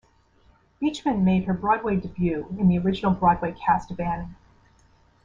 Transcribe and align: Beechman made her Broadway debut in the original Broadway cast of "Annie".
Beechman 0.81 1.21
made 1.21 1.43
her 1.43 1.53
Broadway 1.53 1.95
debut 1.95 2.47
in 2.57 2.67
the 2.67 2.79
original 2.79 3.11
Broadway 3.11 3.51
cast 3.51 3.91
of 3.91 3.99
"Annie". 3.99 4.29